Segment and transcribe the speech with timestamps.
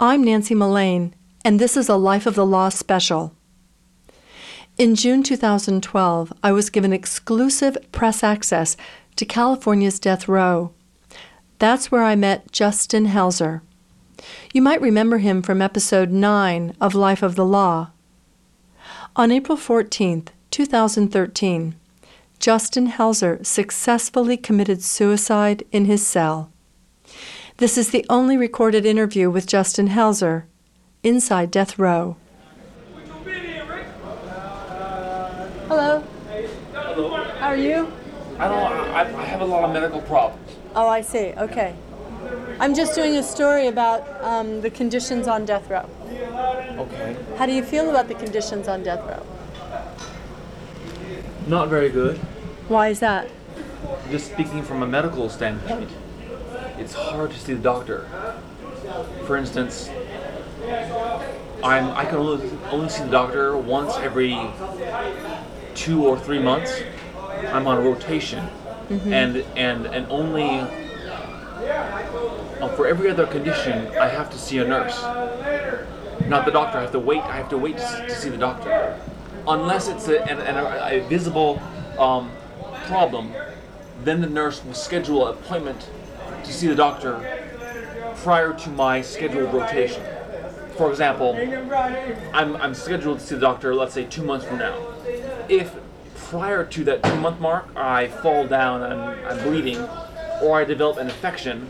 [0.00, 1.14] I'm Nancy Mullane,
[1.44, 3.32] and this is a Life of the Law special.
[4.76, 8.76] In June 2012, I was given exclusive press access
[9.14, 10.72] to California's death row.
[11.60, 13.60] That's where I met Justin Helzer.
[14.52, 17.92] You might remember him from episode 9 of Life of the Law.
[19.14, 21.76] On April 14, 2013,
[22.40, 26.50] Justin Helzer successfully committed suicide in his cell.
[27.58, 30.42] This is the only recorded interview with Justin Helzer
[31.04, 32.16] inside death row.
[35.68, 36.02] Hello.
[37.38, 37.92] How are you?
[38.40, 38.72] I don't.
[38.90, 40.50] I, I have a lot of medical problems.
[40.74, 41.32] Oh, I see.
[41.36, 41.76] Okay.
[42.58, 45.88] I'm just doing a story about um, the conditions on death row.
[46.10, 47.16] Okay.
[47.36, 49.24] How do you feel about the conditions on death row?
[51.46, 52.18] Not very good.
[52.66, 53.30] Why is that?
[54.10, 55.90] Just speaking from a medical standpoint,
[56.78, 58.06] it's hard to see the doctor.
[59.26, 59.88] For instance,
[61.62, 64.38] I'm I can only, only see the doctor once every
[65.74, 66.82] two or three months.
[67.52, 68.48] I'm on rotation,
[68.90, 70.60] and and and only
[72.60, 75.02] uh, for every other condition I have to see a nurse,
[76.28, 76.78] not the doctor.
[76.78, 77.22] I have to wait.
[77.22, 78.98] I have to wait to, to see the doctor,
[79.48, 81.60] unless it's a, an, an, a, a visible
[81.98, 82.30] um,
[82.86, 83.32] problem.
[84.02, 85.88] Then the nurse will schedule an appointment
[86.44, 87.20] to see the doctor
[88.16, 90.02] prior to my scheduled rotation.
[90.76, 91.36] For example,
[92.32, 94.76] I'm, I'm scheduled to see the doctor, let's say two months from now.
[95.48, 95.74] If
[96.16, 99.78] prior to that two month mark I fall down and I'm, bleeding,
[100.42, 101.68] or I develop an infection,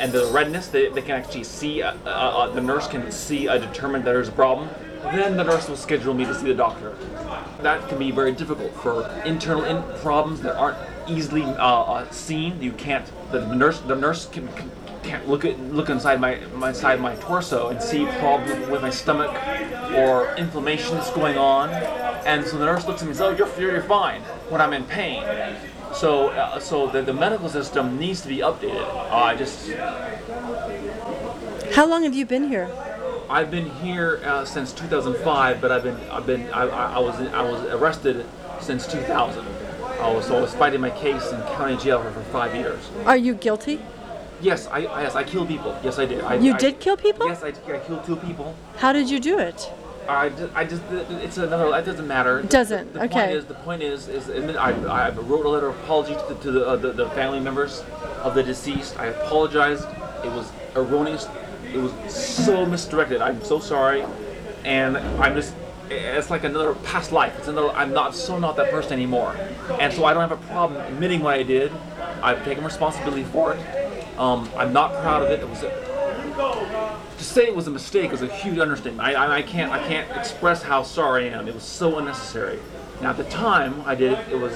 [0.00, 3.58] and, the redness, they, they can actually see, uh, uh, the nurse can see, uh,
[3.58, 4.68] determine that there's a problem,
[5.04, 6.96] then the nurse will schedule me to see the doctor.
[7.62, 10.76] That can be very difficult for internal in- problems that aren't
[11.08, 12.60] easily uh, uh, seen.
[12.62, 14.70] You can't, the, nurse, the nurse can, can
[15.06, 18.90] can't look at look inside my my side my torso and see problem with my
[18.90, 19.30] stomach
[19.94, 21.70] or inflammation that's going on,
[22.26, 24.72] and so the nurse looks at me and says, "Oh, you're you're, fine," when I'm
[24.72, 25.22] in pain.
[25.94, 28.84] So uh, so the, the medical system needs to be updated.
[28.84, 29.70] Uh, I just
[31.72, 32.68] How long have you been here?
[33.28, 37.42] I've been here uh, since 2005, but I've been I've been I, I was I
[37.42, 38.26] was arrested
[38.60, 39.44] since 2000.
[40.00, 42.80] I was so I was fighting my case in county jail for, for five years.
[43.04, 43.80] Are you guilty?
[44.40, 45.78] Yes, I I- yes I killed people.
[45.82, 46.22] Yes, I did.
[46.22, 47.26] I, You I- did kill people?
[47.26, 48.54] Yes, I, I killed two people.
[48.76, 49.70] How did you do it?
[50.08, 50.82] I just, I just,
[51.24, 51.68] it's another.
[51.70, 52.38] That doesn't matter.
[52.38, 53.14] It doesn't, The, the okay.
[53.26, 56.34] Point is, the point is, is I, I wrote a letter of apology to the,
[56.42, 57.82] to the, uh, the, the family members
[58.22, 58.96] of the deceased.
[59.00, 59.84] I apologized.
[60.24, 61.26] It was erroneous.
[61.74, 63.20] It was so misdirected.
[63.20, 64.04] I'm so sorry,
[64.64, 65.54] and I'm just.
[65.90, 67.34] It's like another past life.
[67.38, 67.70] It's another.
[67.70, 69.36] I'm not so not that person anymore,
[69.78, 71.72] and so I don't have a problem admitting what I did.
[72.22, 74.18] I've taken responsibility for it.
[74.18, 75.40] Um, I'm not proud of it.
[75.40, 75.62] It was.
[75.62, 75.86] A,
[77.16, 79.06] to say it was a mistake is a huge understatement.
[79.06, 81.48] I, I, I can't I can't express how sorry I am.
[81.48, 82.58] It was so unnecessary.
[83.00, 84.54] Now at the time I did it, it was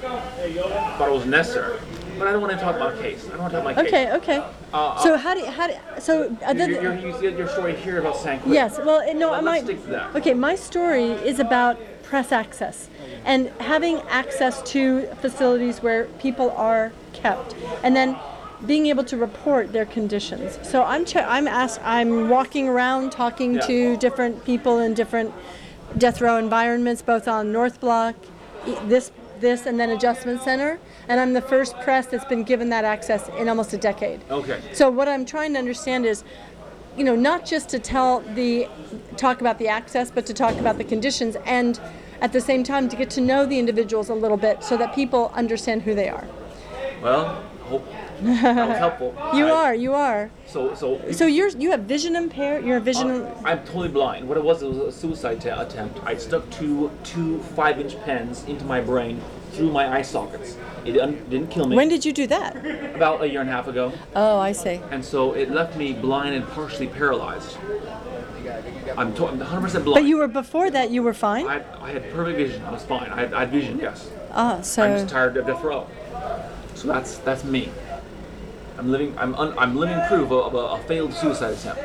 [0.00, 1.78] thought it was necessary.
[2.20, 3.26] But I don't want to talk about case.
[3.26, 3.94] I don't want to talk about case.
[3.94, 4.44] Okay, okay.
[4.74, 7.98] Uh, So how do you, how do so Your, than- your, your, your story here
[7.98, 8.52] about San Quentin.
[8.52, 9.64] Yes, well, eh, no, Well, I might.
[9.64, 10.14] stick to that.
[10.16, 12.90] Okay, my story is about press access
[13.24, 18.16] and having access to facilities where people are kept, and then
[18.66, 20.58] being able to report their conditions.
[20.62, 23.60] So I'm che- I'm asked I'm walking around talking Yeah.
[23.66, 25.32] to different people in different
[25.96, 28.14] death row environments, both on North Block,
[28.86, 29.10] this
[29.40, 30.78] this and then Adjustment Center,
[31.08, 34.20] and I'm the first press that's been given that access in almost a decade.
[34.30, 34.60] Okay.
[34.72, 36.24] So what I'm trying to understand is,
[36.96, 38.68] you know, not just to tell the
[39.16, 41.80] talk about the access, but to talk about the conditions, and
[42.20, 44.94] at the same time to get to know the individuals a little bit, so that
[44.94, 46.26] people understand who they are.
[47.02, 47.86] Well, hope
[48.22, 49.14] that was helpful.
[49.34, 50.30] You I- are, you are.
[50.46, 51.00] So so.
[51.12, 52.64] So you're you have vision impaired.
[52.64, 53.26] You're a vision.
[53.44, 54.28] I'm totally blind.
[54.28, 56.00] What it was, it was a suicide attempt.
[56.04, 59.20] I stuck two two five-inch pens into my brain
[59.52, 60.56] through my eye sockets.
[60.84, 61.76] It un- didn't kill me.
[61.76, 62.56] when did you do that?
[62.94, 63.92] About a year and a half ago.
[64.16, 64.80] Oh, I see.
[64.90, 67.56] and so it left me blind and partially paralyzed.
[68.96, 69.94] I'm, to- I'm 100% blind.
[69.94, 70.90] But you were before that.
[70.90, 71.46] You were fine.
[71.46, 72.62] I, I had perfect vision.
[72.64, 73.10] I was fine.
[73.10, 73.78] I had, I had vision.
[73.78, 74.10] Yes.
[74.32, 74.82] Ah, so.
[74.82, 75.86] I'm just tired of death row.
[76.74, 77.70] So that's that's me.
[78.80, 79.14] I'm living.
[79.18, 81.82] I'm un, I'm living proof of a, a failed suicide attempt.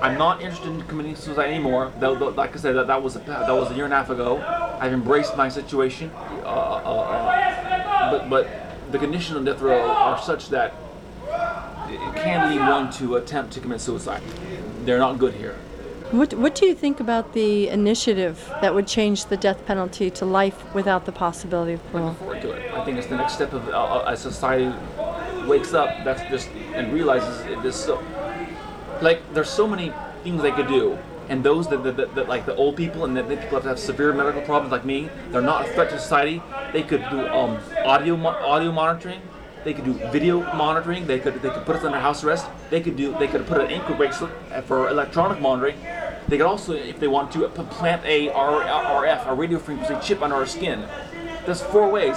[0.00, 1.92] I'm not interested in committing suicide anymore.
[1.98, 3.96] Though, though, like I said, that, that was a, that was a year and a
[3.96, 4.38] half ago.
[4.80, 6.12] I've embraced my situation.
[6.14, 8.48] Uh, uh, uh, but but
[8.92, 10.72] the conditions on death row are such that
[11.88, 14.22] it can lead one to attempt to commit suicide.
[14.84, 15.56] They're not good here.
[16.12, 20.24] what what do you think about the initiative that would change the death penalty to
[20.24, 22.10] life without the possibility of parole?
[22.10, 22.72] Looking forward to it.
[22.72, 24.72] I think it's the next step of uh, uh, as society
[25.46, 26.04] wakes up.
[26.04, 28.02] That's just and realizes it is so.
[29.00, 30.98] like there's so many things they could do.
[31.28, 33.80] And those that, that, that, like the old people and the, the people that have
[33.80, 36.40] severe medical problems like me they're not a threat to society.
[36.72, 39.20] They could do um, audio mo- audio monitoring.
[39.64, 41.06] They could do video monitoring.
[41.06, 42.46] They could they could put us under house arrest.
[42.70, 44.30] They could do they could put an ankle bracelet
[44.66, 45.76] for electronic monitoring.
[46.28, 50.36] They could also if they want to plant a RF a radio frequency chip under
[50.36, 50.86] our skin.
[51.44, 52.16] There's four ways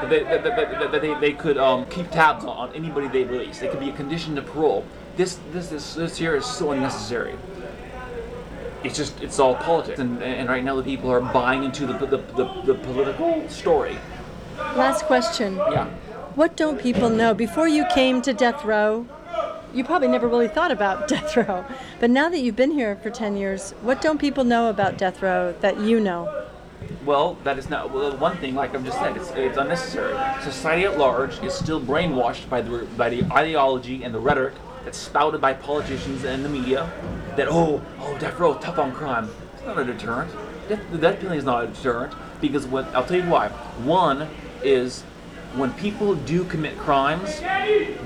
[0.00, 3.62] that they, that, that, that, they, they could um, keep tabs on anybody they release.
[3.62, 4.84] It could be a condition to parole.
[5.16, 7.36] This this this, this here is so unnecessary.
[8.84, 11.94] It's just it's all politics, and, and right now the people are buying into the
[11.94, 13.98] the, the, the political story.
[14.56, 15.56] Last question.
[15.56, 15.88] Yeah.
[16.34, 17.34] What don't people know?
[17.34, 19.06] Before you came to death row,
[19.74, 21.64] you probably never really thought about death row.
[21.98, 25.20] But now that you've been here for 10 years, what don't people know about death
[25.20, 26.46] row that you know?
[27.08, 28.54] Well, that is not well, one thing.
[28.54, 30.14] Like I've just said, it's, it's unnecessary.
[30.42, 34.52] Society at large is still brainwashed by the by the ideology and the rhetoric
[34.84, 36.92] that's spouted by politicians and the media.
[37.36, 39.30] That oh, oh, death row, tough on crime.
[39.54, 40.30] It's not a deterrent.
[40.68, 42.12] Death, the death penalty is not a deterrent
[42.42, 43.48] because what I'll tell you why.
[43.86, 44.28] One
[44.62, 45.02] is
[45.58, 47.40] when people do commit crimes,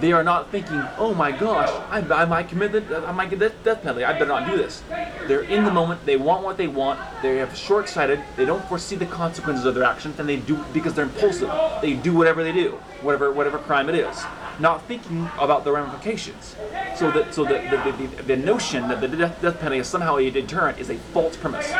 [0.00, 3.38] they are not thinking, "Oh my gosh, I, I might commit the, I might get
[3.38, 4.04] the death penalty.
[4.04, 4.82] I better not do this."
[5.28, 6.04] They're in the moment.
[6.04, 6.98] They want what they want.
[7.22, 8.20] They have short-sighted.
[8.36, 11.50] They don't foresee the consequences of their actions, and they do because they're impulsive.
[11.80, 12.70] They do whatever they do,
[13.02, 14.24] whatever whatever crime it is,
[14.58, 16.56] not thinking about the ramifications.
[16.96, 20.16] So that so the the, the, the notion that the death, death penalty is somehow
[20.16, 21.70] a deterrent is a false premise.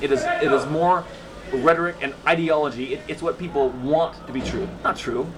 [0.00, 1.04] It is it is more
[1.52, 2.94] rhetoric and ideology.
[2.94, 4.68] It, it's what people want to be true.
[4.84, 5.30] Not true.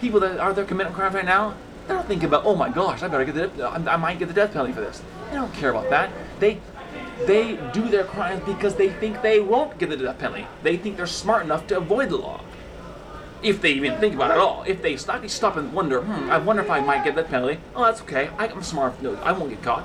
[0.00, 1.54] People that are there committing crimes right now,
[1.86, 4.34] they don't think about, oh my gosh, I better get the, I, might get the
[4.34, 5.02] death penalty for this.
[5.30, 6.10] They don't care about that.
[6.38, 6.60] They
[7.26, 10.46] they do their crimes because they think they won't get the death penalty.
[10.62, 12.40] They think they're smart enough to avoid the law.
[13.42, 14.64] If they even think about it at all.
[14.66, 17.58] If they stop, stop and wonder, hmm, I wonder if I might get that penalty.
[17.76, 18.30] Oh, that's okay.
[18.38, 19.00] I, I'm smart.
[19.02, 19.84] No, I won't get caught.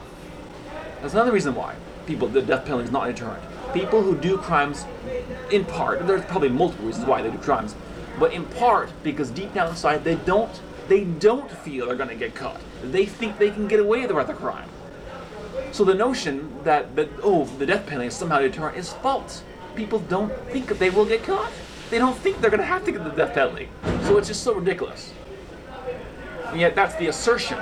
[1.01, 3.43] That's another reason why people the death penalty is not a deterrent.
[3.73, 4.85] People who do crimes,
[5.51, 7.75] in part, there's probably multiple reasons why they do crimes,
[8.19, 12.15] but in part because deep down inside they don't they don't feel they're going to
[12.15, 12.61] get caught.
[12.81, 14.69] They think they can get away with the crime.
[15.71, 19.43] So the notion that that oh the death penalty is somehow deterrent is false.
[19.75, 21.51] People don't think they will get caught.
[21.89, 23.69] They don't think they're going to have to get the death penalty.
[24.03, 25.13] So it's just so ridiculous.
[26.47, 27.59] And yet that's the assertion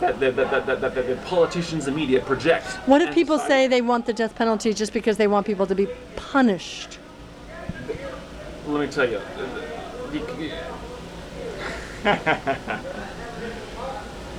[0.00, 2.66] that the, that, that, that, the politicians and media project.
[2.86, 5.74] What if people say they want the death penalty just because they want people to
[5.74, 5.86] be
[6.16, 6.98] punished?
[8.66, 9.20] Let me tell you.
[10.12, 10.52] you-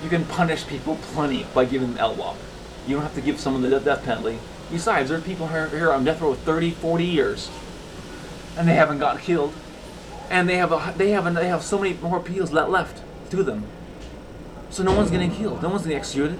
[0.03, 2.35] You can punish people plenty by giving them LWOP.
[2.87, 4.39] You don't have to give someone the death penalty.
[4.71, 7.51] Besides, there are people here, here on death row 30, 40 years,
[8.57, 9.53] and they haven't gotten killed,
[10.29, 13.43] and they have a, they have a, they have so many more appeals left to
[13.43, 13.65] them.
[14.71, 15.61] So no one's getting killed.
[15.61, 16.39] No one's getting executed.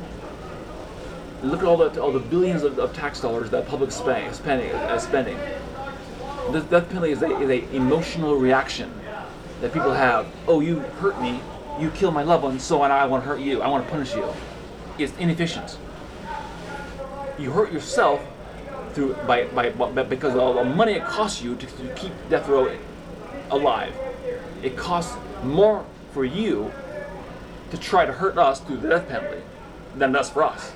[1.44, 4.72] Look at all the all the billions of, of tax dollars that public spending spending
[4.72, 5.38] uh, spending.
[6.51, 8.94] The death penalty is a, is a emotional reaction
[9.60, 10.28] that people have.
[10.48, 11.42] Oh, you hurt me,
[11.80, 13.62] you kill my loved one, so I want to hurt you.
[13.62, 14.25] I want to punish you.
[14.98, 15.78] It's inefficient.
[17.38, 18.22] You hurt yourself
[18.94, 22.12] through by, by, by because of all the money it costs you to, to keep
[22.30, 22.75] death row
[23.50, 23.94] alive.
[24.63, 26.72] It costs more for you
[27.71, 29.41] to try to hurt us through the death penalty
[29.95, 30.73] than does for us.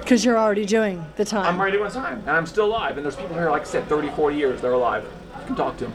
[0.00, 1.46] Because you're already doing the time.
[1.46, 2.96] I'm already doing time, and I'm still alive.
[2.96, 5.06] And there's people here, like I said, 30, 40 years, they're alive.
[5.40, 5.94] You can talk to them.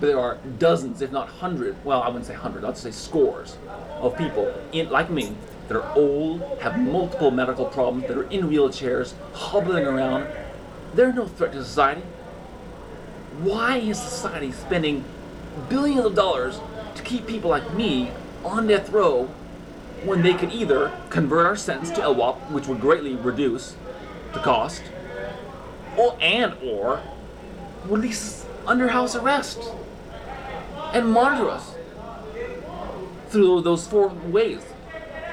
[0.00, 3.56] But there are dozens, if not hundreds, well, I wouldn't say hundreds, I'd say scores
[4.00, 5.34] of people in, like me
[5.68, 10.26] that are old, have multiple medical problems, that are in wheelchairs, hobbling around.
[10.94, 12.02] They're no threat to society.
[13.40, 15.04] Why is society spending
[15.68, 16.60] billions of dollars
[16.94, 18.12] to keep people like me
[18.44, 19.28] on death row
[20.04, 23.76] when they could either convert our sentence to LWOP, which would greatly reduce
[24.32, 24.82] the cost,
[25.96, 27.02] or and or
[27.86, 29.58] release under house arrest
[30.92, 31.74] and monitor us
[33.28, 34.60] through those four ways: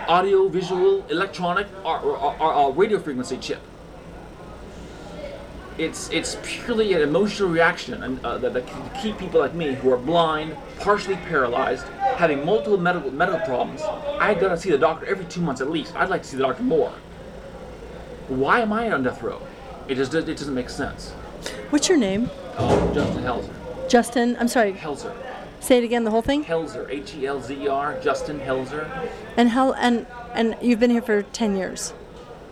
[0.08, 3.62] audio, visual, electronic, or, or, or radio frequency chip.
[5.78, 9.74] It's it's purely an emotional reaction and uh, that, that can keep people like me
[9.74, 11.86] who are blind, partially paralyzed,
[12.18, 13.82] having multiple medical medical problems.
[13.82, 15.96] I gotta see the doctor every two months at least.
[15.96, 16.94] I'd like to see the doctor more.
[18.28, 19.42] Why am I on death row?
[19.88, 21.12] It just it doesn't make sense.
[21.72, 22.30] What's your name?
[22.58, 23.90] Oh, Justin Helzer.
[23.90, 24.38] Justin.
[24.40, 24.74] I'm sorry.
[24.74, 25.14] Helzer.
[25.60, 26.04] Say it again.
[26.04, 26.46] The whole thing.
[26.46, 26.90] Helzer.
[26.90, 28.00] H E L Z E R.
[28.00, 28.88] Justin Helzer.
[29.38, 29.74] And how?
[29.74, 31.94] And and you've been here for 10 years.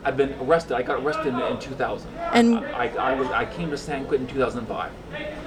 [0.04, 0.76] I've been arrested.
[0.76, 2.10] I got arrested in, in 2000.
[2.34, 4.92] And- I, I, I was I came to San Quentin in 2005.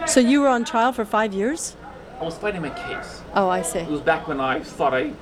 [0.08, 1.76] So you were on trial for five years?
[2.20, 3.22] I was fighting my case.
[3.34, 3.80] Oh, I see.
[3.80, 5.12] It was back when I thought I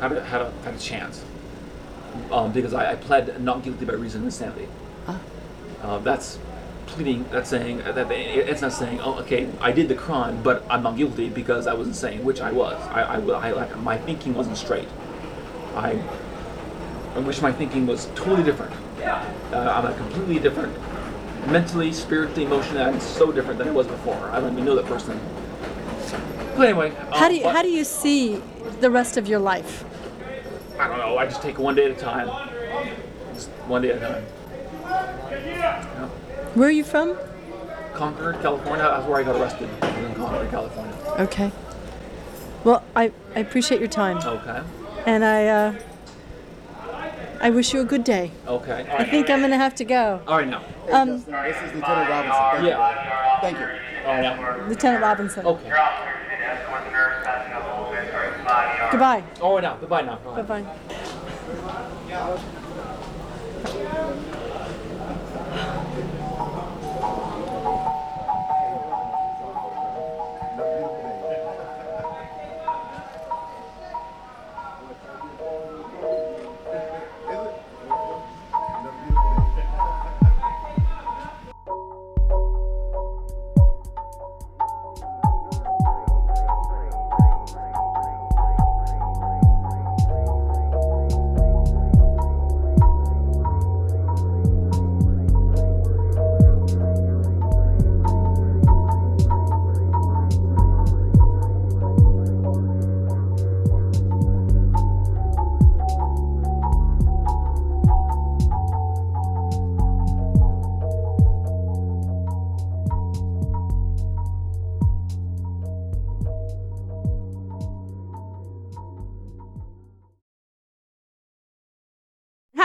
[0.00, 1.24] had a, had a, had a chance.
[2.32, 4.68] um, because I, I pled not guilty by reason of insanity.
[5.82, 6.38] Uh, that's
[6.86, 7.26] pleading.
[7.30, 10.82] That's saying that they, it's not saying, oh, okay, I did the crime, but I'm
[10.82, 12.80] not guilty because I was insane, which I was.
[12.88, 14.88] I, I, I like my thinking wasn't straight.
[15.76, 16.02] I,
[17.14, 18.72] I wish my thinking was totally different.
[19.02, 19.20] Uh,
[19.52, 20.76] I'm a completely different,
[21.48, 22.82] mentally, spiritually, emotionally.
[22.82, 24.16] I'm so different than I was before.
[24.32, 25.18] I don't even know that person.
[26.56, 28.42] But anyway, How um, do you, but- how do you see
[28.80, 29.84] the rest of your life?
[30.78, 31.18] I don't know.
[31.18, 32.28] I just take one day at a time.
[33.32, 34.24] Just one day at a time.
[35.46, 35.84] Yeah.
[36.54, 37.16] Where are you from?
[37.94, 38.82] Concord, California.
[38.84, 39.68] That's where I got arrested.
[39.82, 40.94] In Concord, California.
[41.20, 41.52] Okay.
[42.64, 44.62] Well, I, I appreciate your time, Okay.
[45.06, 45.74] and I uh,
[47.40, 48.30] I wish you a good day.
[48.46, 48.86] Okay.
[48.88, 49.10] All I right.
[49.10, 50.20] think I'm gonna have to go.
[50.26, 50.62] All right now.
[50.90, 51.28] Um, This is
[51.74, 52.42] Lieutenant Robinson.
[52.50, 52.68] Thank you.
[52.68, 53.40] Yeah.
[53.40, 53.66] Thank you.
[54.06, 54.66] All right now.
[54.68, 55.46] Lieutenant Robinson.
[55.46, 55.70] Okay.
[58.90, 59.24] Goodbye.
[59.40, 59.76] All right now.
[59.76, 60.16] Goodbye now.
[60.18, 60.42] Bye.
[60.42, 60.64] Bye